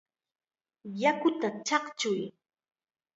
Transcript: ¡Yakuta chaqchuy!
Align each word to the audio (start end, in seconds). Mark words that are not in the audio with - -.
¡Yakuta 1.01 1.47
chaqchuy! 1.65 2.21